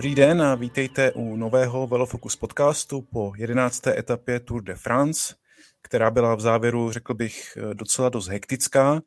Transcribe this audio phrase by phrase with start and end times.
[0.00, 3.86] Dobrý den a vítejte u nového Velofocus podcastu po 11.
[3.86, 5.34] etapě Tour de France,
[5.82, 9.00] která byla v závěru, řekl bych, docela dost hektická.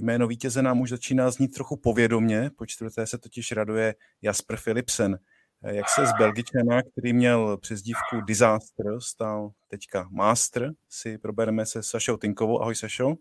[0.00, 5.18] Jméno vítěze nám už začíná znít trochu povědomně, po čtvrté se totiž raduje Jasper Philipsen.
[5.62, 12.16] Jak se z Belgičana, který měl přezdívku Disaster, stal teďka Master, si probereme se Sašou
[12.16, 12.60] Tinkovou.
[12.60, 13.14] Ahoj Sašo.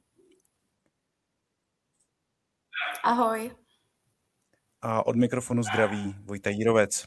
[3.04, 3.52] Ahoj.
[4.82, 7.06] A od mikrofonu zdraví Vojta Jírovec.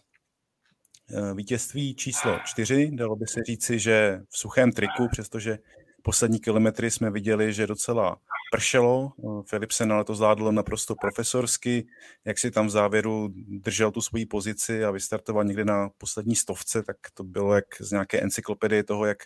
[1.34, 5.58] Vítězství číslo čtyři, dalo by se říci, že v suchém triku, přestože
[6.02, 8.16] poslední kilometry jsme viděli, že docela
[8.52, 9.12] pršelo.
[9.50, 11.86] Philipsen ale to zvládl naprosto profesorsky,
[12.24, 16.82] jak si tam v závěru držel tu svoji pozici a vystartoval někde na poslední stovce,
[16.82, 19.18] tak to bylo jak z nějaké encyklopedie toho, jak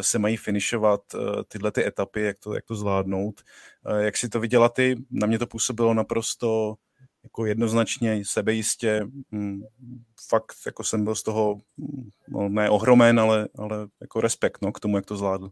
[0.00, 1.00] se mají finišovat
[1.48, 3.40] tyhle ty etapy, jak to, jak to zvládnout.
[3.98, 4.96] Jak si to viděla ty?
[5.10, 6.74] Na mě to působilo naprosto
[7.24, 9.06] jako jednoznačně, sebejistě,
[10.28, 11.60] fakt jako jsem byl z toho
[12.28, 15.50] no, ne ohromen, ale, ale jako respekt no, k tomu, jak to zvládl.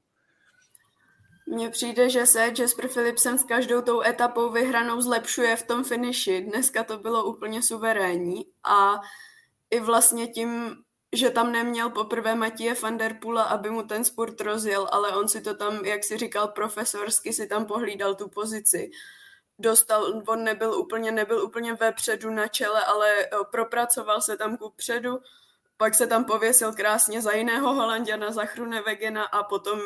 [1.46, 6.40] Mně přijde, že se Jasper Philipsen s každou tou etapou vyhranou zlepšuje v tom finiši.
[6.40, 9.00] Dneska to bylo úplně suverénní a
[9.70, 10.76] i vlastně tím,
[11.12, 15.28] že tam neměl poprvé Matěje van der Pula, aby mu ten sport rozjel, ale on
[15.28, 18.90] si to tam, jak si říkal, profesorsky si tam pohlídal tu pozici.
[19.58, 25.18] Dostal, on nebyl úplně, nebyl úplně vepředu na čele, ale propracoval se tam ku předu,
[25.76, 29.80] pak se tam pověsil krásně za jiného Holanděna, za Chrunevegena a potom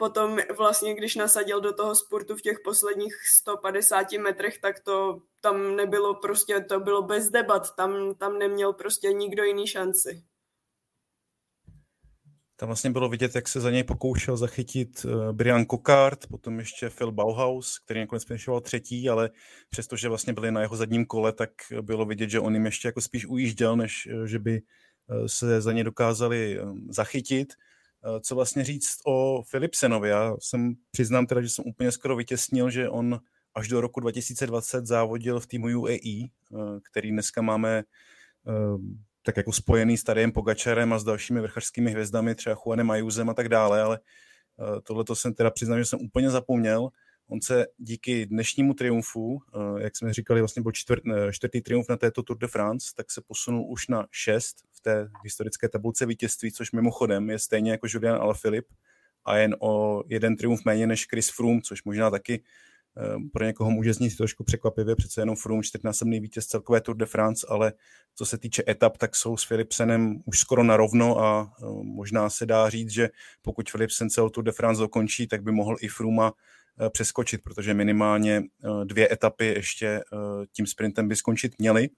[0.00, 5.76] potom vlastně, když nasadil do toho sportu v těch posledních 150 metrech, tak to tam
[5.76, 10.24] nebylo prostě, to bylo bez debat, tam, tam neměl prostě nikdo jiný šanci.
[12.60, 16.90] Tam vlastně bylo vidět, jak se za něj pokoušel zachytit uh, Brian Cockart, potom ještě
[16.90, 19.30] Phil Bauhaus, který nakonec finišoval třetí, ale
[19.70, 21.50] přestože vlastně byli na jeho zadním kole, tak
[21.82, 24.62] bylo vidět, že on jim ještě jako spíš ujížděl, než že by
[25.26, 27.52] se za ně dokázali zachytit.
[28.20, 30.08] Co vlastně říct o Philipsenovi?
[30.08, 33.20] Já jsem přiznám teda, že jsem úplně skoro vytěsnil, že on
[33.54, 36.28] až do roku 2020 závodil v týmu UAE,
[36.90, 37.82] který dneska máme
[39.22, 43.34] tak jako spojený s Tadem Pogačarem a s dalšími vrchařskými hvězdami, třeba Juanem Ayusem a
[43.34, 44.00] tak dále, ale
[44.82, 46.88] tohle to jsem teda přiznám, že jsem úplně zapomněl.
[47.28, 49.42] On se díky dnešnímu triumfu,
[49.78, 53.20] jak jsme říkali, vlastně byl čtvrt, čtvrtý triumf na této Tour de France, tak se
[53.26, 58.16] posunul už na šest v té historické tabulce vítězství, což mimochodem je stejně jako Julian
[58.16, 58.74] Alaphilippe
[59.24, 62.42] a jen o jeden triumf méně než Chris Froome, což možná taky
[63.32, 67.46] pro někoho může znít trošku překvapivě, přece jenom Froome čtyřnásobný vítěz celkové Tour de France,
[67.50, 67.72] ale
[68.14, 71.52] co se týče etap, tak jsou s Philipsenem už skoro na rovno a
[71.82, 73.08] možná se dá říct, že
[73.42, 76.30] pokud Philipsen celou Tour de France dokončí, tak by mohl i Froome
[76.92, 78.42] přeskočit, protože minimálně
[78.84, 80.00] dvě etapy ještě
[80.52, 81.88] tím sprintem by skončit měly.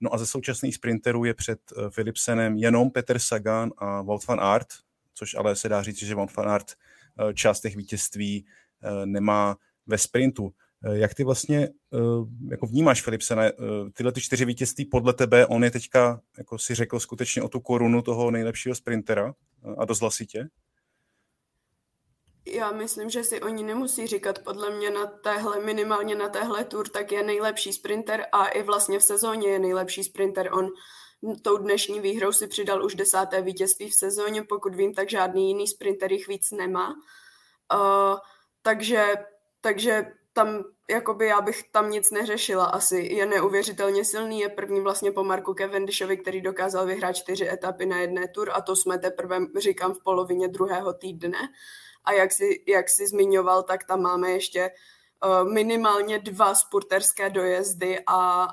[0.00, 1.60] No a ze současných sprinterů je před
[1.94, 4.66] Philipsenem jenom Peter Sagan a Wout van Aert,
[5.14, 6.72] což ale se dá říct, že Wout van Aert
[7.34, 8.46] část těch vítězství
[9.04, 9.56] nemá
[9.90, 10.50] ve sprintu.
[10.92, 11.68] Jak ty vlastně
[12.50, 13.42] jako vnímáš Philipsena,
[13.94, 17.60] tyhle ty čtyři vítězství podle tebe, on je teďka, jako si řekl, skutečně o tu
[17.60, 19.34] korunu toho nejlepšího sprintera
[19.78, 20.48] a dost hlasitě?
[22.46, 26.88] Já myslím, že si oni nemusí říkat, podle mě na téhle, minimálně na téhle tour,
[26.88, 30.50] tak je nejlepší sprinter a i vlastně v sezóně je nejlepší sprinter.
[30.52, 30.68] On
[31.42, 35.66] tou dnešní výhrou si přidal už desáté vítězství v sezóně, pokud vím, tak žádný jiný
[35.66, 36.94] sprinter jich víc nemá.
[37.74, 38.18] Uh,
[38.62, 39.14] takže,
[39.60, 42.96] takže tam, jakoby já bych tam nic neřešila asi.
[43.00, 47.98] Je neuvěřitelně silný, je první vlastně po Marku Cavendishovi, který dokázal vyhrát čtyři etapy na
[47.98, 51.38] jedné tur a to jsme teprve, říkám, v polovině druhého týdne.
[52.04, 54.70] A jak si, jak si zmiňoval, tak tam máme ještě
[55.24, 58.48] uh, minimálně dva spurterské dojezdy a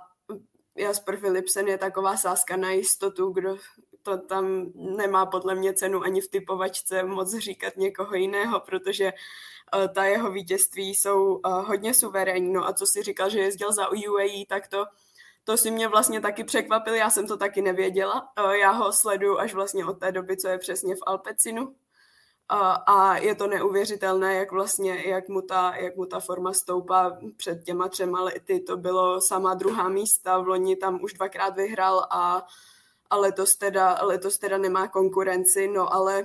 [0.77, 3.57] Jasper Philipsen je taková sázka na jistotu, kdo
[4.01, 9.19] to tam nemá podle mě cenu ani v typovačce moc říkat někoho jiného, protože uh,
[9.93, 12.53] ta jeho vítězství jsou uh, hodně suverénní.
[12.53, 14.85] No a co si říkal, že jezdil za UAE, tak to
[15.47, 18.31] to si mě vlastně taky překvapil, já jsem to taky nevěděla.
[18.61, 21.75] Já ho sleduju až vlastně od té doby, co je přesně v Alpecinu,
[22.49, 27.17] a, a je to neuvěřitelné, jak vlastně, jak mu, ta, jak mu ta forma stoupá
[27.37, 28.59] před těma třema lety.
[28.59, 32.47] To bylo sama druhá místa, v loni tam už dvakrát vyhrál a,
[33.09, 36.23] a letos, teda, letos teda nemá konkurenci, no ale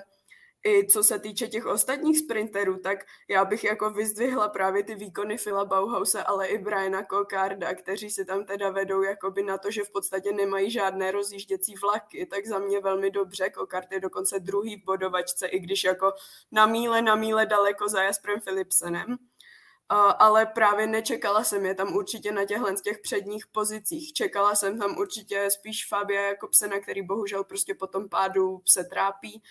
[0.65, 2.99] i co se týče těch ostatních sprinterů, tak
[3.29, 8.25] já bych jako vyzdvihla právě ty výkony Fila Bauhause, ale i Briana Kokarda, kteří si
[8.25, 12.59] tam teda vedou jakoby na to, že v podstatě nemají žádné rozjížděcí vlaky, tak za
[12.59, 13.51] mě velmi dobře.
[13.51, 16.13] Kokard je dokonce druhý v bodovačce, i když jako
[16.53, 19.17] na míle, na míle daleko za Jasprem Philipsenem.
[20.19, 24.13] ale právě nečekala jsem je tam určitě na těchhle z těch předních pozicích.
[24.13, 29.43] Čekala jsem tam určitě spíš Fabia Jakobsena, který bohužel prostě po tom pádu se trápí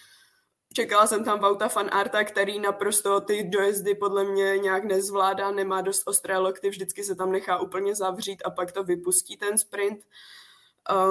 [0.74, 5.82] Čekala jsem tam Vauta fan Arta, který naprosto ty dojezdy podle mě nějak nezvládá, nemá
[5.82, 10.00] dost ostré lokty, vždycky se tam nechá úplně zavřít a pak to vypustí ten sprint.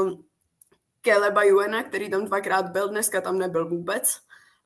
[0.02, 0.24] Um,
[1.00, 4.18] Keleba Juena, který tam dvakrát byl, dneska tam nebyl vůbec.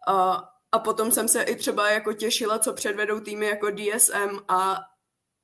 [0.09, 0.37] Uh,
[0.73, 4.81] a potom jsem se i třeba jako těšila, co předvedou týmy jako DSM a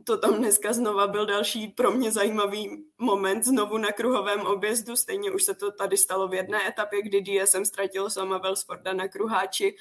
[0.05, 4.97] to tam dneska znova byl další pro mě zajímavý moment znovu na kruhovém objezdu.
[4.97, 9.09] Stejně už se to tady stalo v jedné etapě, kdy DSM ztratilo sama Velsforda na
[9.09, 9.77] kruháči,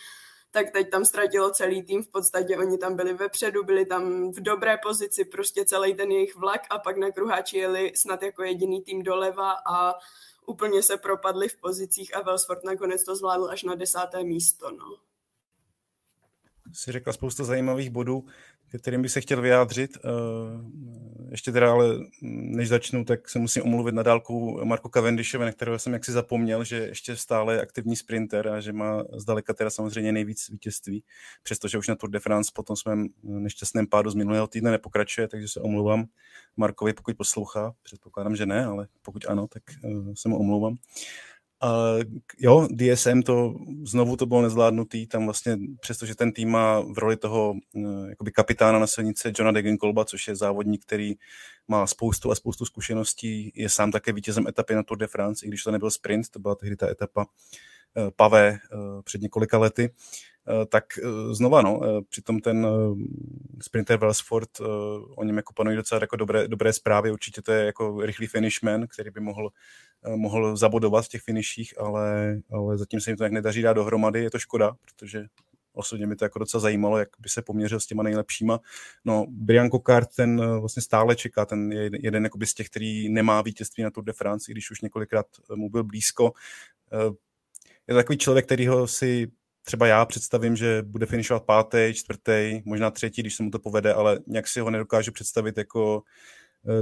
[0.51, 4.39] tak teď tam ztratilo celý tým, v podstatě oni tam byli vepředu, byli tam v
[4.41, 8.81] dobré pozici, prostě celý ten jejich vlak a pak na kruháči jeli snad jako jediný
[8.81, 9.93] tým doleva a
[10.45, 14.71] úplně se propadli v pozicích a Velsford nakonec to zvládl až na desáté místo.
[14.71, 14.85] No.
[16.73, 18.25] Jsi řekla spoustu zajímavých bodů
[18.77, 19.97] kterým bych se chtěl vyjádřit.
[19.97, 20.09] Eh,
[21.31, 21.85] ještě teda, ale
[22.21, 26.63] než začnu, tak se musím omluvit na dálku Marku Cavendishovi, na kterého jsem jaksi zapomněl,
[26.63, 31.03] že ještě stále je aktivní sprinter a že má zdaleka teda samozřejmě nejvíc vítězství,
[31.43, 35.47] přestože už na Tour de France potom svém nešťastném pádu z minulého týdne nepokračuje, takže
[35.47, 36.05] se omlouvám
[36.57, 37.73] Markovi, pokud poslouchá.
[37.83, 40.77] Předpokládám, že ne, ale pokud ano, tak eh, se mu omlouvám.
[41.63, 42.03] Uh,
[42.37, 43.53] jo, DSM to
[43.83, 48.31] znovu to bylo nezvládnutý, tam vlastně přestože ten tým má v roli toho uh, jakoby
[48.31, 51.15] kapitána na silnice Johna Degenkolba, což je závodník, který
[51.67, 55.49] má spoustu a spoustu zkušeností, je sám také vítězem etapy na Tour de France, i
[55.49, 59.89] když to nebyl sprint, to byla tehdy ta etapa uh, Pavé uh, před několika lety,
[60.69, 60.83] tak
[61.31, 61.79] znova, no,
[62.09, 62.67] přitom ten
[63.61, 64.49] sprinter Wellsford,
[65.17, 68.87] o něm jako panují docela jako dobré, dobré zprávy, určitě to je jako rychlý finishman,
[68.87, 73.23] který by mohl Eh, mohl zabodovat v těch finiších, ale, ale zatím se jim to
[73.23, 75.25] jak nedaří dát dohromady, je to škoda, protože
[75.73, 78.59] osobně mi to jako docela zajímalo, jak by se poměřil s těma nejlepšíma.
[79.05, 83.09] No, Brian Kokart, ten eh, vlastně stále čeká, ten je jeden jakoby z těch, který
[83.09, 86.33] nemá vítězství na Tour de France, i když už několikrát eh, mu byl blízko.
[87.87, 89.31] Je to takový člověk, kterýho si
[89.63, 93.93] třeba já představím, že bude finišovat pátý, čtvrtý, možná třetí, když se mu to povede,
[93.93, 96.03] ale nějak si ho nedokážu představit jako Eh,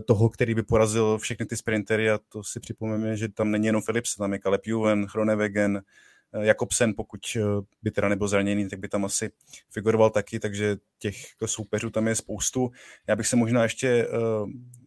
[0.06, 3.82] toho, který by porazil všechny ty sprintery a to si připomeneme, že tam není jenom
[3.82, 5.82] Philips, tam je Caleb Juven, Chronewegen,
[6.34, 7.42] eh, Jakobsen, pokud eh,
[7.82, 9.32] by teda nebyl zraněný, tak by tam asi
[9.70, 11.16] figuroval taky, takže těch
[11.46, 12.72] soupeřů tam je spoustu.
[13.08, 14.08] Já bych se možná ještě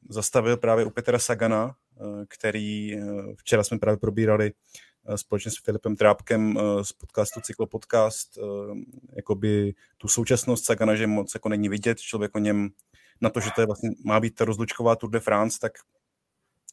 [0.09, 1.75] zastavil právě u Petra Sagana,
[2.29, 2.97] který
[3.37, 4.53] včera jsme právě probírali
[5.17, 8.39] společně s Filipem Trápkem z podcastu Cyklopodcast,
[9.17, 12.71] jakoby tu současnost Sagana, že moc jako není vidět, člověk o něm
[13.21, 15.73] na to, že to je vlastně, má být ta rozlučková Tour de France, tak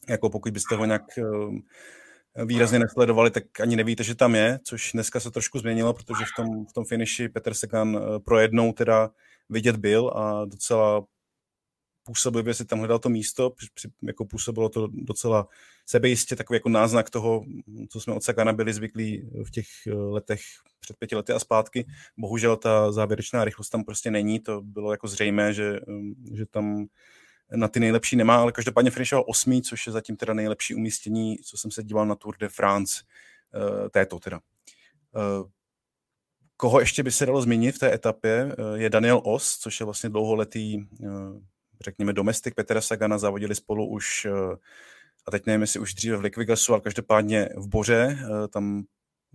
[0.08, 4.92] jako pokud byste ho nějak eh, výrazně nesledovali, tak ani nevíte, že tam je, což
[4.92, 8.72] dneska se trošku změnilo, protože v tom, v tom finiši Petr Sagan eh, pro jednou
[8.72, 9.10] teda
[9.48, 11.04] vidět byl a docela
[12.08, 15.48] působivě si tam hledal to místo, při, jako působilo to docela
[15.86, 17.44] sebejistě, takový jako náznak toho,
[17.88, 20.40] co jsme od Sagana byli zvyklí v těch eh, letech
[20.80, 21.86] před pěti lety a zpátky.
[22.16, 26.86] Bohužel ta závěrečná rychlost tam prostě není, to bylo jako zřejmé, že, eh, že tam
[27.56, 31.56] na ty nejlepší nemá, ale každopádně finišoval osmý, což je zatím teda nejlepší umístění, co
[31.56, 33.02] jsem se díval na Tour de France,
[33.54, 34.40] eh, této teda.
[36.56, 40.10] Koho ještě by se dalo zmínit v té etapě, je Daniel Os, což je vlastně
[40.10, 40.78] dlouholetý
[41.80, 44.56] řekněme, domestik Petra Sagana závodili spolu už, eh,
[45.26, 48.82] a teď nevím, jestli už dříve v Liquigasu, ale každopádně v Boře, eh, tam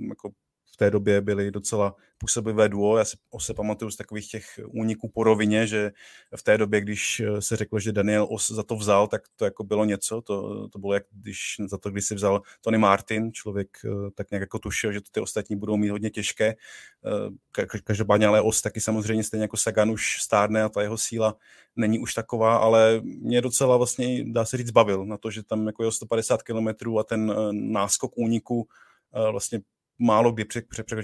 [0.09, 0.31] jako
[0.73, 2.97] v té době byly docela působivé duo.
[2.97, 5.91] Já si se pamatuju z takových těch úniků po rovině, že
[6.35, 9.63] v té době, když se řeklo, že Daniel Os za to vzal, tak to jako
[9.63, 10.21] bylo něco.
[10.21, 14.31] To, to bylo jak když za to, když si vzal Tony Martin, člověk eh, tak
[14.31, 16.55] nějak jako tušil, že to ty ostatní budou mít hodně těžké.
[17.65, 21.35] Eh, každopádně ale Os taky samozřejmě stejně jako Sagan už stárne a ta jeho síla
[21.75, 25.67] není už taková, ale mě docela vlastně, dá se říct, bavil na to, že tam
[25.67, 28.67] jako je 150 km a ten eh, náskok úniku
[29.31, 29.59] vlastně
[29.99, 30.45] málo kdy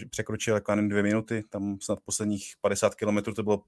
[0.10, 3.64] překročil jako nevím, dvě minuty, tam snad posledních 50 kilometrů to bylo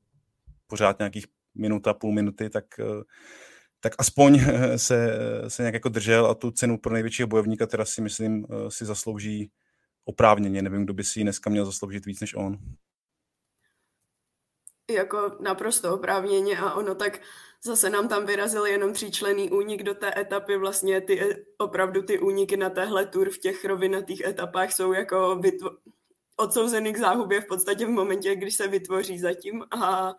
[0.68, 1.26] pořád nějakých
[1.56, 3.04] minuta, půl minuty, tak, eh,
[3.80, 4.42] tak aspoň
[4.76, 8.72] se, se nějak jako držel a tu cenu pro největšího bojovníka teda si myslím eh,
[8.72, 9.52] si zaslouží
[10.06, 10.62] oprávněně.
[10.62, 12.58] Nevím, kdo by si ji dneska měl zasloužit víc než on
[14.92, 17.20] jako naprosto oprávněně a ono tak
[17.64, 22.58] zase nám tam vyrazil jenom tříčlený únik do té etapy, vlastně ty, opravdu ty úniky
[22.58, 25.78] na téhle tur v těch rovinatých etapách jsou jako vytvo-
[26.38, 29.64] odsouzený k záhubě v podstatě v momentě, když se vytvoří zatím.
[29.72, 30.14] A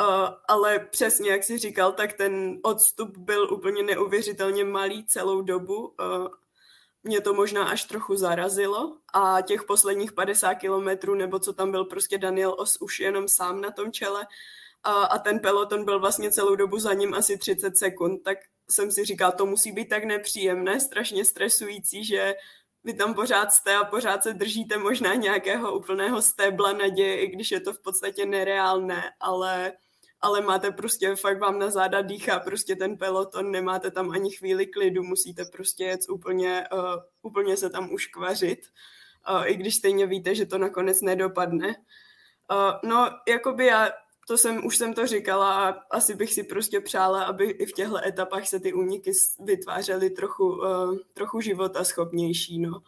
[0.00, 5.86] Uh, ale přesně, jak jsi říkal, tak ten odstup byl úplně neuvěřitelně malý celou dobu.
[5.86, 6.28] Uh,
[7.02, 8.96] mě to možná až trochu zarazilo.
[9.14, 13.60] A těch posledních 50 kilometrů, nebo co tam byl prostě Daniel Os už jenom sám
[13.60, 14.26] na tom čele
[14.84, 18.38] a, a ten peloton byl vlastně celou dobu za ním asi 30 sekund, tak
[18.70, 22.34] jsem si říkal, to musí být tak nepříjemné, strašně stresující, že
[22.84, 27.50] vy tam pořád jste a pořád se držíte možná nějakého úplného stébla naděje, i když
[27.50, 29.72] je to v podstatě nereálné, ale,
[30.20, 34.66] ale máte prostě, fakt vám na záda dýchá prostě ten peloton, nemáte tam ani chvíli
[34.66, 38.60] klidu, musíte prostě jet úplně, uh, úplně se tam uškvařit,
[39.30, 41.68] uh, i když stejně víte, že to nakonec nedopadne.
[42.50, 43.90] Uh, no, jakoby já
[44.26, 47.72] to jsem, už jsem to říkala a asi bych si prostě přála, aby i v
[47.72, 49.12] těchto etapách se ty úniky
[49.44, 52.82] vytvářely trochu, uh, trochu života schopnější, no.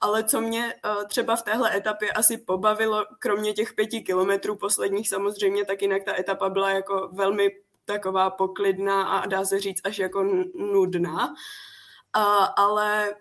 [0.00, 5.08] Ale co mě uh, třeba v téhle etapě asi pobavilo, kromě těch pěti kilometrů posledních
[5.08, 7.50] samozřejmě, tak jinak ta etapa byla jako velmi
[7.84, 10.22] taková poklidná a dá se říct až jako
[10.54, 11.28] nudná.
[11.28, 13.14] Uh, ale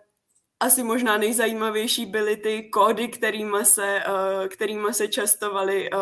[0.59, 5.99] asi možná nejzajímavější byly ty kódy, kterýma se, uh, kterýma se častovali uh,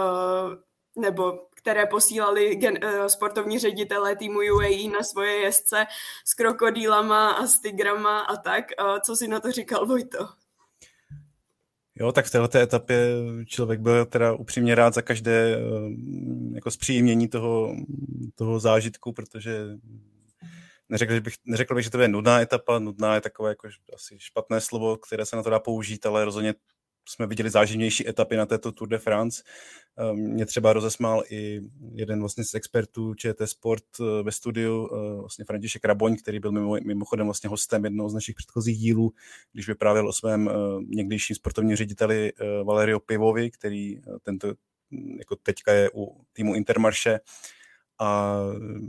[0.96, 5.86] nebo které posílali gen, uh, sportovní ředitelé týmu UAE na svoje jezdce
[6.26, 8.66] s krokodýlama a s tigrama a tak.
[8.82, 10.28] Uh, co si na to říkal Vojto?
[11.96, 13.08] Jo, tak v této etapě
[13.46, 15.58] člověk byl teda upřímně rád za každé
[16.54, 17.76] jako zpříjemnění toho,
[18.36, 19.68] toho zážitku, protože
[20.90, 24.62] neřekl bych, neřekl bych, že to je nudná etapa, nudná je takové jako asi špatné
[24.62, 26.54] slovo, které se na to dá použít, ale rozhodně
[27.10, 29.44] jsme viděli záživnější etapy na této Tour de France.
[29.98, 31.62] Ehm, mě třeba rozesmál i
[31.94, 36.52] jeden vlastně z expertů ČT Sport eh, ve studiu, eh, vlastně František Raboň, který byl
[36.52, 39.14] mimo, mimochodem vlastně hostem jednoho z našich předchozích dílů,
[39.54, 40.54] když vyprávěl o svém eh,
[40.88, 42.34] někdejším sportovním řediteli
[42.64, 44.54] Valerio Pivovi, který tento
[44.92, 47.20] hm, jako teďka je u týmu Intermarše
[48.00, 48.38] a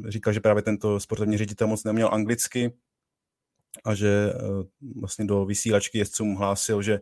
[0.09, 2.73] říkal, že právě tento sportovní ředitel moc neměl anglicky
[3.85, 4.33] a že
[4.97, 7.01] vlastně do vysílačky jezdcům hlásil, že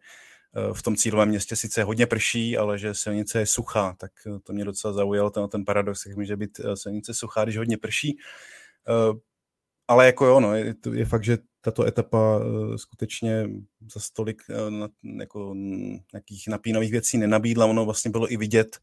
[0.72, 4.52] v tom cílovém městě sice hodně prší, ale že silnice je suchá, tak eh, to
[4.52, 8.18] mě docela zaujalo, ten, ten paradox, jak může být eh, silnice suchá, když hodně prší.
[9.88, 12.40] Ale jako jo, no, je, je fakt, že tato etapa
[12.76, 13.48] skutečně
[13.94, 14.42] za stolik
[15.18, 15.54] jako
[16.12, 17.66] nějakých napínavých věcí nenabídla.
[17.66, 18.78] Ono vlastně bylo i vidět,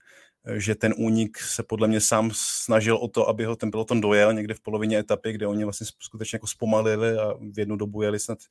[0.56, 4.34] že ten únik se podle mě sám snažil o to, aby ho ten peloton dojel
[4.34, 8.20] někde v polovině etapy, kde oni vlastně skutečně jako zpomalili a v jednu dobu jeli
[8.20, 8.48] snad Eh,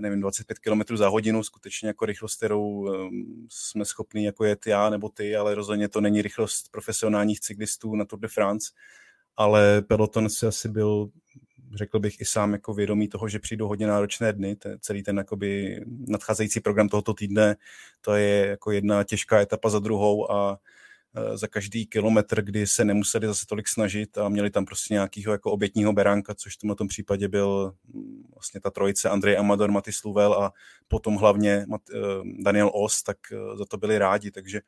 [0.00, 4.90] nevím, 25 km za hodinu, skutečně jako rychlost, kterou ehm, jsme schopni jako jet já
[4.90, 8.72] nebo ty, ale rozhodně to není rychlost profesionálních cyklistů na Tour de France,
[9.36, 11.10] ale peloton si asi byl
[11.74, 15.18] řekl bych i sám jako vědomý toho, že přijdou hodně náročné dny, ten, celý ten
[15.18, 17.56] jakoby nadcházející program tohoto týdne,
[18.00, 20.58] to je jako jedna těžká etapa za druhou a Eh,
[21.34, 25.52] za každý kilometr, kdy se nemuseli zase tolik snažit a měli tam prostě nějakého jako
[25.52, 30.32] obětního beránka, což v tomto případě byl mm, vlastně ta trojice Andrej Amador, Matis Luvel
[30.34, 30.52] a
[30.88, 31.96] potom hlavně eh,
[32.42, 34.60] Daniel Os, tak eh, za to byli rádi, takže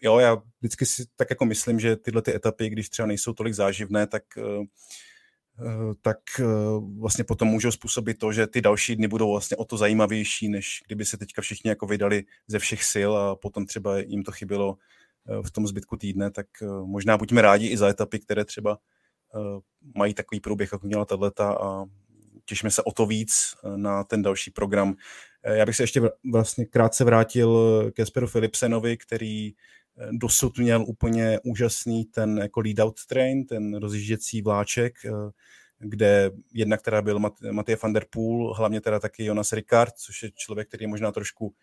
[0.00, 3.54] jo, já vždycky si tak jako myslím, že tyhle ty etapy, když třeba nejsou tolik
[3.54, 4.22] záživné, tak
[6.02, 6.18] tak
[6.98, 10.82] vlastně potom můžou způsobit to, že ty další dny budou vlastně o to zajímavější, než
[10.86, 14.78] kdyby se teďka všichni jako vydali ze všech sil a potom třeba jim to chybělo
[14.78, 15.05] Eh,
[15.42, 18.78] v tom zbytku týdne, tak eh, možná buďme rádi i za etapy, které třeba
[19.34, 19.38] eh,
[19.94, 21.86] mají takový průběh, jako měla tato a
[22.44, 23.32] těšíme se o to víc
[23.76, 24.94] na ten další program.
[25.44, 26.02] Já bych se ještě
[26.32, 29.52] vlastně krátce vrátil k Jesperu Philipsenovi, který
[30.10, 34.94] dosud měl úplně úžasný ten jako lead-out train, ten rozjížděcí vláček,
[35.78, 40.22] kde jedna, která byl Mat- Matěj van der Poel, hlavně teda taky Jonas Ricard, což
[40.22, 41.54] je člověk, který je možná trošku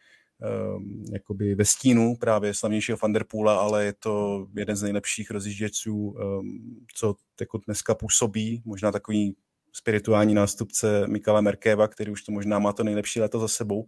[1.11, 7.15] jakoby ve stínu právě slavnějšího Vanderpoola, ale je to jeden z nejlepších rozjížděců, um, co
[7.39, 9.35] jako dneska působí, možná takový
[9.71, 13.85] spirituální nástupce Mikala Merkéva, který už to možná má to nejlepší léto za sebou.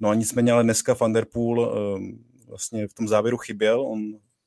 [0.00, 4.00] No a nicméně ale dneska Vanderpool um, vlastně v tom závěru chyběl, on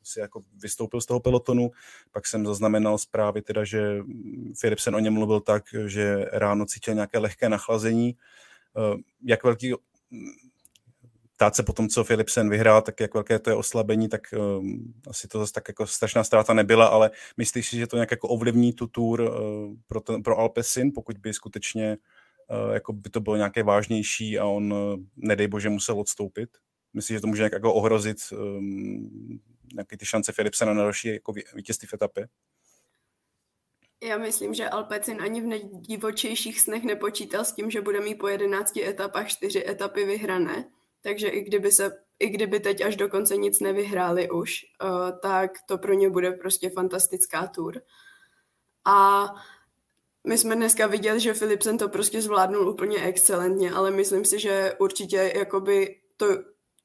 [0.03, 1.71] si jako vystoupil z toho pelotonu,
[2.11, 4.03] pak jsem zaznamenal zprávy teda, že
[4.61, 8.15] Philipsen o něm mluvil tak, že ráno cítil nějaké lehké nachlazení.
[9.23, 9.73] Jak velký
[11.35, 14.21] ptát se po tom, co Philipsen vyhrál, tak jak velké to je oslabení, tak
[14.59, 18.11] um, asi to zase tak jako strašná ztráta nebyla, ale myslíš si, že to nějak
[18.11, 19.29] jako ovlivní tu tour uh,
[19.87, 21.97] pro, ten, pro Alpesin, pokud by skutečně
[22.67, 24.79] uh, jako by to bylo nějaké vážnější a on, uh,
[25.15, 26.49] nedej bože, musel odstoupit?
[26.93, 29.39] Myslíš, že to může nějak jako ohrozit um,
[29.73, 32.27] nějaké ty šance Philipsena na další jako vítězství v etapě?
[34.03, 38.27] Já myslím, že Alpecin ani v nejdivočejších snech nepočítal s tím, že bude mít po
[38.27, 40.65] 11 etapách čtyři etapy vyhrané
[41.05, 45.51] takže i kdyby se i kdyby teď až do konce nic nevyhráli už, uh, tak
[45.67, 47.81] to pro ně bude prostě fantastická tour.
[48.85, 49.27] A
[50.27, 54.73] my jsme dneska viděli, že Philipsen to prostě zvládnul úplně excelentně, ale myslím si, že
[54.79, 56.25] určitě jakoby to,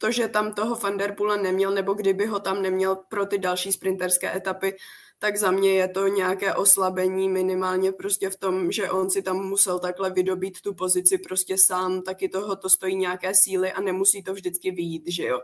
[0.00, 3.38] to, že tam toho Van Der Poola neměl, nebo kdyby ho tam neměl pro ty
[3.38, 4.76] další sprinterské etapy,
[5.18, 9.36] tak za mě je to nějaké oslabení minimálně prostě v tom, že on si tam
[9.36, 14.22] musel takhle vydobít tu pozici prostě sám, taky toho to stojí nějaké síly a nemusí
[14.22, 15.40] to vždycky vyjít, že jo.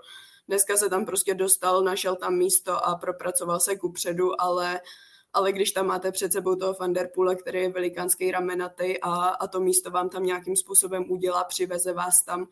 [0.48, 4.80] Dneska se tam prostě dostal, našel tam místo a propracoval se ku předu, ale
[5.32, 9.60] ale když tam máte před sebou toho Vanderpoola, který je velikánský ramenatý a, a to
[9.60, 12.46] místo vám tam nějakým způsobem udělá, přiveze vás tam,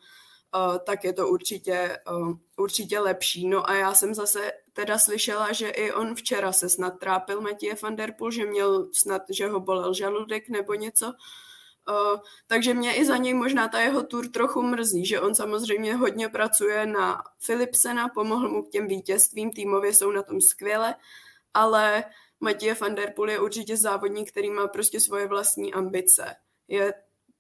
[0.55, 3.49] uh, tak je to určitě, uh, určitě lepší.
[3.49, 7.75] No a já jsem zase teda slyšela, že i on včera se snad trápil Matěje
[7.83, 11.13] Vanderpool, že měl snad, že ho bolel žaludek nebo něco,
[11.89, 15.95] Uh, takže mě i za něj možná ta jeho tour trochu mrzí, že on samozřejmě
[15.95, 20.95] hodně pracuje na Philipsena, pomohl mu k těm vítězstvím, týmově jsou na tom skvěle,
[21.55, 22.05] ale
[22.41, 26.37] Matěje van der Poel je určitě závodník, který má prostě svoje vlastní ambice.
[26.69, 26.95] Je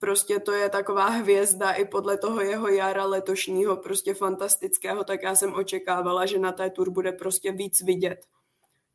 [0.05, 5.35] prostě to je taková hvězda i podle toho jeho jara letošního prostě fantastického, tak já
[5.35, 8.19] jsem očekávala, že na té tur bude prostě víc vidět.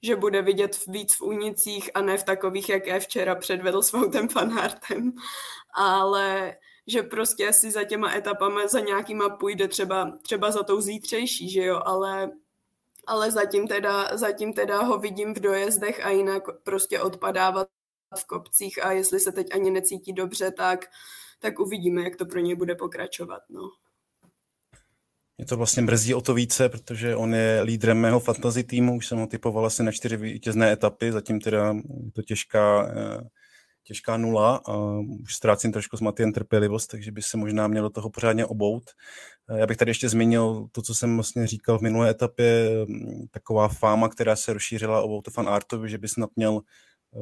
[0.01, 4.29] Že bude vidět víc v únicích a ne v takových, jaké včera předvedl s Voutem
[4.29, 5.11] Fanhartem.
[5.73, 6.55] Ale
[6.87, 11.63] že prostě si za těma etapama, za nějakýma půjde třeba, třeba za tou zítřejší, že
[11.63, 12.31] jo, ale
[13.07, 17.67] ale zatím teda, zatím teda ho vidím v dojezdech a jinak prostě odpadávat
[18.17, 20.85] v kopcích a jestli se teď ani necítí dobře, tak,
[21.39, 23.41] tak uvidíme, jak to pro něj bude pokračovat.
[23.49, 23.61] No.
[25.37, 29.07] Mě to vlastně mrzí o to více, protože on je lídrem mého fantasy týmu, už
[29.07, 31.73] jsem ho typoval asi na čtyři vítězné etapy, zatím teda
[32.05, 33.29] je to těžká, eh,
[33.83, 37.93] těžká nula a už ztrácím trošku s Matiem trpělivost, takže by se možná mělo do
[37.93, 38.83] toho pořádně obout.
[39.55, 42.69] Já bych tady ještě zmínil to, co jsem vlastně říkal v minulé etapě,
[43.31, 46.61] taková fáma, která se rozšířila o Wout van Artovi, že by snad měl
[47.15, 47.19] eh,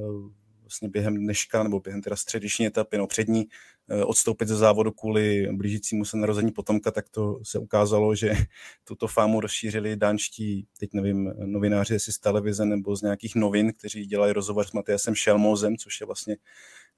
[0.68, 3.46] vlastně během dneška nebo během teda středeční etapy, no přední,
[3.90, 8.34] eh, odstoupit ze závodu kvůli blížícímu se narození potomka, tak to se ukázalo, že
[8.84, 14.06] tuto fámu rozšířili dánští, teď nevím, novináři jestli z televize nebo z nějakých novin, kteří
[14.06, 16.38] dělají rozhovor s Matiasem Šelmozem, což je vlastně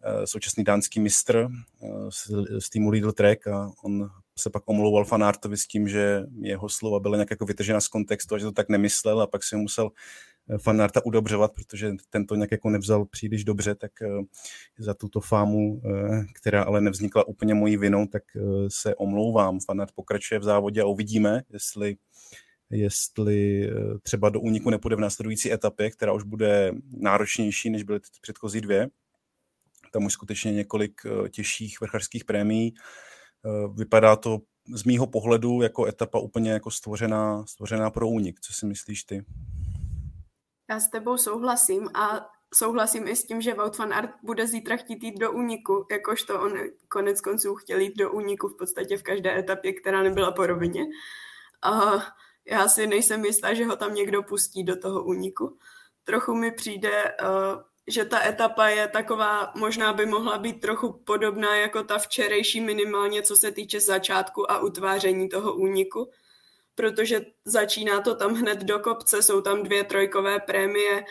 [0.03, 1.47] eh, současný dánský mistr
[2.59, 6.99] z týmu Lidl Trek a on se pak omlouval fanártovi s tím, že jeho slova
[6.99, 9.89] byla nějak jako vytržena z kontextu a že to tak nemyslel a pak si musel
[10.49, 14.07] eh, fanárta udobřovat, protože ten to nějak jako nevzal příliš dobře, tak eh,
[14.79, 18.23] za tuto fámu, eh, která ale nevznikla úplně mojí vinou, tak
[18.67, 19.59] se omlouvám.
[19.59, 21.95] Fanart pokračuje v závodě a uvidíme, jestli
[22.71, 23.69] jestli
[24.03, 28.87] třeba do úniku nepůjde v následující etapě, která už bude náročnější, než byly předchozí dvě.
[29.91, 32.73] Tam už skutečně několik těžších vrchařských prémií
[33.45, 34.39] Eh, vypadá to
[34.75, 38.39] z mýho pohledu jako etapa úplně jako stvořená, stvořená pro únik.
[38.39, 39.25] Co si myslíš ty?
[40.69, 44.77] Já s tebou souhlasím a souhlasím i s tím, že Wout van Aert bude zítra
[44.77, 46.53] chtít jít do úniku, jakožto on
[46.87, 50.85] konec konců chtěl jít do úniku v podstatě v každé etapě, která nebyla po rovině.
[51.61, 51.81] A
[52.45, 55.57] já si nejsem jistá, že ho tam někdo pustí do toho úniku.
[56.03, 61.55] Trochu mi přijde uh, že ta etapa je taková, možná by mohla být trochu podobná
[61.55, 66.09] jako ta včerejší minimálně, co se týče začátku a utváření toho úniku,
[66.79, 71.03] protože začíná to tam hned do kopce, jsou tam dvě trojkové prémie,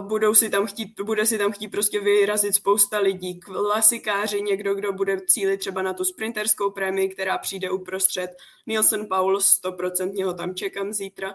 [0.00, 4.92] budou si tam chtít, bude si tam chtít prostě vyrazit spousta lidí, klasikáři, někdo, kdo
[4.92, 8.30] bude cílit třeba na tu sprinterskou prémii, která přijde uprostřed,
[8.66, 11.34] Nielsen Paul, 100% ho tam čekám zítra,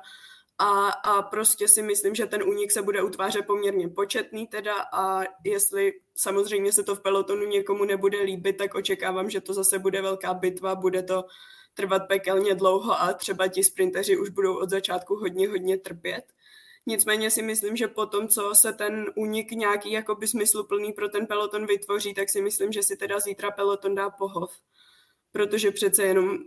[0.60, 5.24] a, a prostě si myslím, že ten únik se bude utvářet poměrně početný teda a
[5.46, 10.02] jestli samozřejmě se to v pelotonu někomu nebude líbit, tak očekávám, že to zase bude
[10.02, 11.24] velká bitva, bude to
[11.74, 16.26] trvat pekelně dlouho a třeba ti sprinteři už budou od začátku hodně, hodně trpět.
[16.86, 21.28] Nicméně si myslím, že po tom, co se ten únik nějaký jakoby smysluplný pro ten
[21.28, 24.52] peloton vytvoří, tak si myslím, že si teda zítra peloton dá pohov.
[25.32, 26.38] Protože přece jenom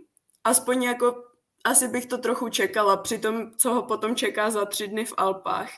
[0.43, 1.23] aspoň jako
[1.63, 2.97] asi bych to trochu čekala.
[2.97, 5.69] Při tom, co ho potom čeká za tři dny v Alpách,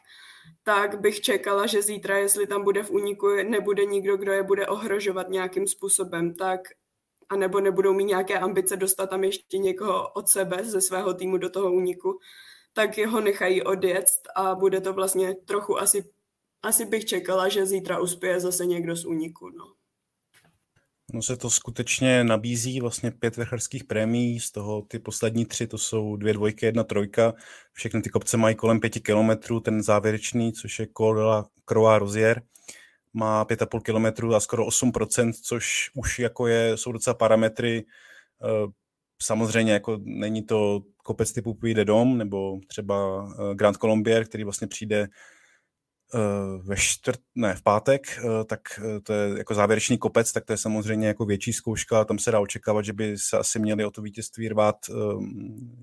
[0.63, 4.67] tak bych čekala, že zítra, jestli tam bude v úniku, nebude nikdo, kdo je bude
[4.67, 6.59] ohrožovat nějakým způsobem, tak
[7.29, 11.37] a nebo nebudou mít nějaké ambice dostat tam ještě někoho od sebe, ze svého týmu
[11.37, 12.19] do toho úniku,
[12.73, 16.03] tak ho nechají odjet a bude to vlastně trochu asi,
[16.63, 19.49] asi bych čekala, že zítra uspěje zase někdo z úniku.
[19.49, 19.65] No.
[21.13, 25.77] No se to skutečně nabízí vlastně pět vrcharských prémií, z toho ty poslední tři, to
[25.77, 27.33] jsou dvě dvojky, jedna trojka.
[27.73, 32.41] Všechny ty kopce mají kolem pěti kilometrů, ten závěrečný, což je Col Croix Rozier,
[33.19, 37.85] má 5,5 kilometrů a skoro 8%, což už jako je, jsou docela parametry,
[38.43, 38.71] eh,
[39.21, 45.01] samozřejmě jako není to kopec typu Puy dom nebo třeba Grand Colombier, který vlastně přijde
[45.01, 45.09] Eh,
[46.63, 50.53] ve čtvrt, ne, v pátek, eh, tak eh, to je jako závěrečný kopec, tak to
[50.53, 53.91] je samozřejmě jako větší zkouška, tam se dá očekávat, že by se asi měli o
[53.91, 54.77] to vítězství rvát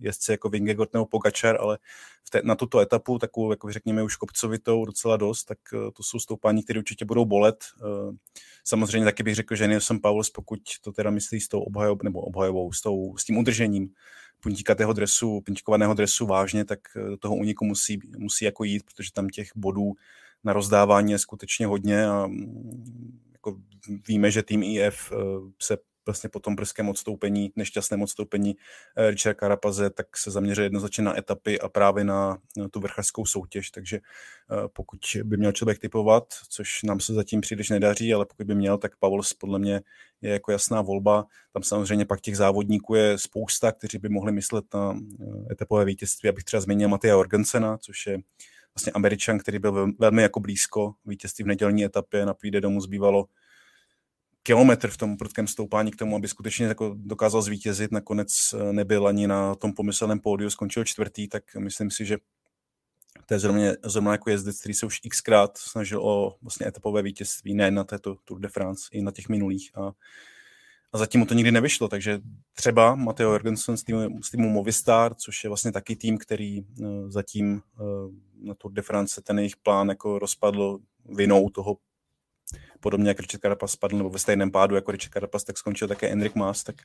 [0.00, 1.78] jezdci jako Vingegaard nebo Pogačar, ale
[2.24, 6.18] v té, na tuto etapu, takovou, jako řekněme, už kopcovitou docela dost, tak to jsou
[6.18, 7.64] stoupání, které určitě budou bolet.
[8.64, 12.20] Samozřejmě taky bych řekl, že Nilsson Pauls, pokud to teda myslí s tou obhajobou, nebo
[12.20, 13.88] obhajovou, s, tou, s tím udržením,
[14.40, 19.12] puntíkatého dresu, puntíkovaného dresu vážně, tak do eh, toho úniku musí, musí jako jít, protože
[19.12, 19.92] tam těch bodů
[20.44, 23.57] na rozdávání je skutečně hodně a mm, jako
[24.09, 25.16] víme, že tým IF eh,
[25.62, 28.57] se vlastně po tom brzkém odstoupení, nešťastném odstoupení
[28.97, 33.27] eh, Richard Karapaze, tak se zaměřuje jednoznačně na etapy a právě na, na tu vrchařskou
[33.27, 34.01] soutěž, takže
[34.73, 38.79] pokud by měl člověk typovat, což nám se zatím příliš nedaří, ale pokud by měl,
[38.79, 39.81] tak Pavlos podle mě
[40.21, 41.27] je jako jasná volba.
[41.53, 46.29] Tam samozřejmě pak těch závodníků je spousta, kteří by mohli myslet na eh, etapové vítězství.
[46.29, 48.19] Abych třeba zmínil Matia Orgensena, což je
[48.75, 52.27] vlastně Američan, který byl velmi jako blízko vítězství v nedělní etapě.
[52.27, 53.27] Na půjde domů zbývalo
[54.46, 57.92] kilometr v tom prudkém stoupání k tomu, aby skutečně jako dokázal zvítězit.
[57.92, 62.18] Nakonec eh, nebyl ani na tom pomyslném pódiu, skončil čtvrtý, tak myslím si, že
[63.26, 67.54] to je zrovna, zrovna jako jezdec, který se už xkrát snažil o vlastně etapové vítězství,
[67.54, 69.70] ne na této Tour de France, i na těch minulých.
[69.74, 69.92] A,
[70.92, 72.20] a zatím mu to nikdy nevyšlo, takže
[72.52, 77.11] třeba Matteo Jorgensen z týmu, z týmu Movistar, což je vlastně taky tým, který uh,
[77.11, 78.14] zatím uh,
[78.46, 81.76] na Tour de France ten jejich plán jako rozpadl vinou toho
[82.80, 86.09] podobně jak Richard Carapaz spadl, nebo ve stejném pádu jako Richard Carapaz, tak skončil také
[86.09, 86.76] Enric Mas, tak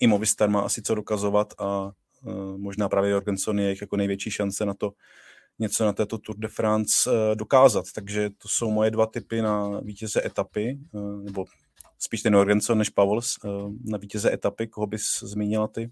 [0.00, 4.30] i Movistar má asi co dokazovat a uh, možná právě Jorgensen je jejich jako největší
[4.30, 4.92] šance na to,
[5.60, 7.84] něco na této Tour de France eh, dokázat.
[7.94, 11.44] Takže to jsou moje dva typy na vítěze etapy, eh, nebo
[11.98, 13.48] spíš ten Jorgensen než Pavels eh,
[13.84, 14.66] na vítěze etapy.
[14.66, 15.90] Koho bys zmínila ty?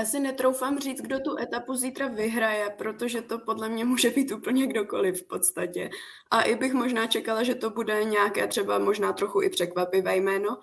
[0.00, 4.32] Já si netroufám říct, kdo tu etapu zítra vyhraje, protože to podle mě může být
[4.32, 5.90] úplně kdokoliv v podstatě.
[6.30, 10.58] A i bych možná čekala, že to bude nějaké třeba možná trochu i překvapivé jméno,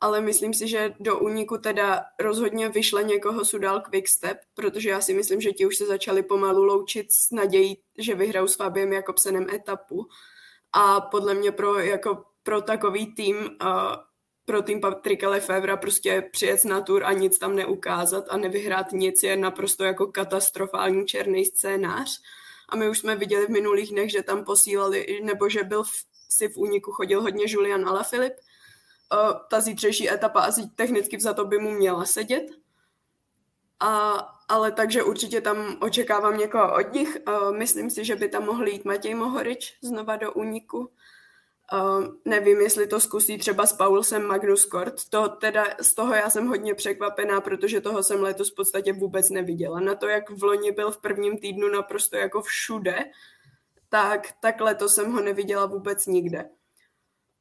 [0.00, 5.14] ale myslím si, že do úniku teda rozhodně vyšle někoho Sudal Quickstep, protože já si
[5.14, 9.46] myslím, že ti už se začali pomalu loučit s nadějí, že vyhrajou s Fabiem Jakobsenem
[9.54, 10.06] etapu.
[10.72, 13.48] A podle mě pro, jako pro takový tým, uh,
[14.44, 19.22] pro tým Patrika Lefevra prostě přijet na tur a nic tam neukázat a nevyhrát nic
[19.22, 22.22] je naprosto jako katastrofální černý scénář.
[22.68, 25.92] A my už jsme viděli v minulých dnech, že tam posílali, nebo že byl v,
[26.28, 28.42] si v úniku chodil hodně Julian Alaphilippe,
[29.48, 32.46] ta zítřejší etapa asi technicky to by mu měla sedět.
[33.80, 34.12] A,
[34.48, 37.18] ale takže určitě tam očekávám někoho od nich.
[37.28, 40.90] Uh, myslím si, že by tam mohl jít Matěj Mohorič znova do úniku.
[41.72, 44.94] Uh, nevím, jestli to zkusí třeba s Paulsem Magnus Kort.
[45.10, 49.30] To teda, z toho já jsem hodně překvapená, protože toho jsem letos v podstatě vůbec
[49.30, 49.80] neviděla.
[49.80, 52.98] Na to, jak v loni byl v prvním týdnu naprosto jako všude,
[53.88, 56.50] tak, tak letos jsem ho neviděla vůbec nikde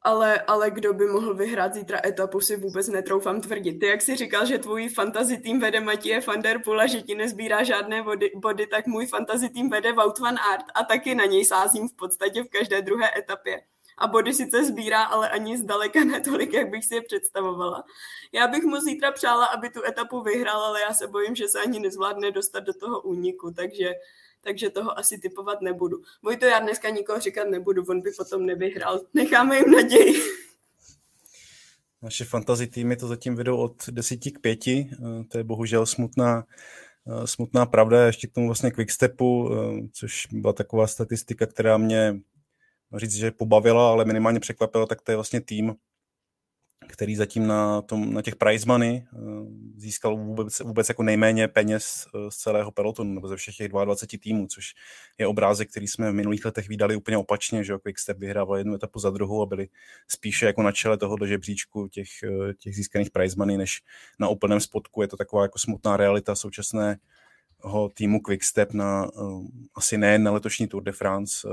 [0.02, 3.80] ale, ale kdo by mohl vyhrát zítra etapu, si vůbec netroufám tvrdit.
[3.80, 7.02] Ty, jak jsi říkal, že tvůj fantasy tým vede Matěje van der Poel a že
[7.02, 11.16] ti nezbírá žádné body, body, tak můj fantasy tým vede Wout van Aert a taky
[11.16, 13.62] na něj sázím v podstatě v každé druhé etapě.
[14.02, 17.84] A body sice sbírá, ale ani zdaleka ne tolik, jak bych si je představovala.
[18.34, 21.60] Já bych mu zítra přála, aby tu etapu vyhrál, ale já se bojím, že se
[21.62, 23.94] ani nezvládne dostat do toho úniku, takže
[24.44, 26.02] takže toho asi typovat nebudu.
[26.40, 29.02] to já dneska nikoho říkat nebudu, on by potom nevyhrál.
[29.14, 30.22] Necháme jim naději.
[32.02, 34.88] Naše fantasy týmy to zatím vedou od 10 k 5, eh,
[35.28, 36.46] to je bohužel smutná,
[37.08, 42.22] eh, smutná pravda, ještě k tomu vlastně quickstepu, eh, což byla taková statistika, která mě
[42.94, 45.76] říct, že pobavila, ale minimálně překvapila, tak to je vlastně tým,
[46.88, 49.18] který zatím na, tom, na těch prize money eh,
[49.78, 54.20] získal vůbec, vůbec jako nejméně peněz eh, z celého pelotonu, nebo ze všech těch 22
[54.24, 54.74] týmů, což
[55.18, 59.00] je obrázek, který jsme v minulých letech vydali úplně opačně, že Quickstep vyhrával jednu etapu
[59.00, 59.68] za druhou a byli
[60.08, 63.82] spíše jako na čele tohoto žebříčku těch, eh, těch získaných prize money, než
[64.20, 65.02] na úplném spodku.
[65.02, 66.98] Je to taková jako smutná realita současné
[67.94, 69.08] týmu Quickstep na
[69.76, 71.48] asi ne na letošní Tour de France.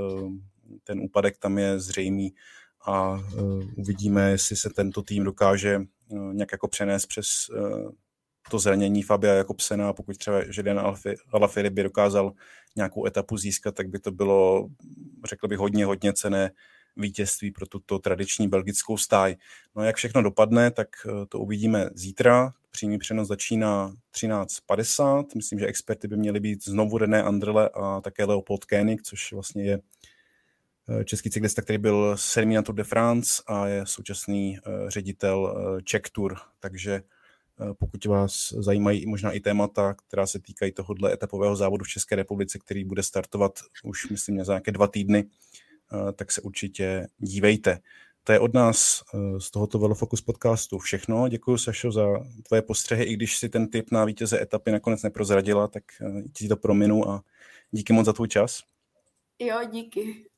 [0.83, 2.33] Ten úpadek tam je zřejmý
[2.81, 7.91] a uh, uvidíme, jestli se tento tým dokáže uh, nějak jako přenést přes uh,
[8.51, 10.81] to zranění Fabia jako psena, pokud třeba Žeden
[11.31, 12.31] Alaphilippe by dokázal
[12.75, 14.67] nějakou etapu získat, tak by to bylo,
[15.25, 16.51] řekl bych, hodně, hodně cené
[16.97, 19.35] vítězství pro tuto tradiční belgickou stáj.
[19.75, 20.87] No a jak všechno dopadne, tak
[21.29, 22.53] to uvidíme zítra.
[22.71, 25.25] Přímý přenos začíná 13.50.
[25.35, 29.63] Myslím, že experty by měli být znovu René Andrle a také Leopold Koenig, což vlastně
[29.63, 29.79] je
[31.05, 36.37] český cyklista, který byl sedmý na Tour de France a je současný ředitel Czech Tour,
[36.59, 37.01] takže
[37.79, 42.59] pokud vás zajímají možná i témata, která se týkají tohohle etapového závodu v České republice,
[42.59, 45.25] který bude startovat už, myslím, za nějaké dva týdny,
[46.15, 47.79] tak se určitě dívejte.
[48.23, 49.03] To je od nás
[49.37, 51.27] z tohoto Velofocus podcastu všechno.
[51.27, 52.05] Děkuji, Sašo, za
[52.43, 55.83] tvoje postřehy, i když si ten tip na vítěze etapy nakonec neprozradila, tak
[56.33, 57.23] ti to prominu a
[57.71, 58.63] díky moc za tvůj čas.
[59.39, 60.28] Jo, díky.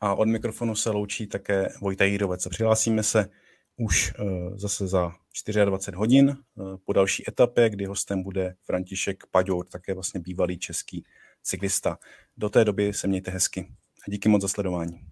[0.00, 2.48] A od mikrofonu se loučí také Vojta Jírovec.
[2.48, 3.30] Přihlásíme se
[3.76, 5.12] už uh, zase za
[5.64, 11.04] 24 hodin uh, po další etapě, kdy hostem bude František Paďour, také vlastně bývalý český
[11.42, 11.98] cyklista.
[12.36, 13.68] Do té doby se mějte hezky
[14.06, 15.09] a díky moc za sledování.